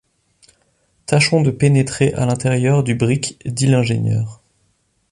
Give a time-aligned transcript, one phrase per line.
[1.05, 4.41] Tâchons de pénétrer à l’intérieur du brick, dit l’ingénieur.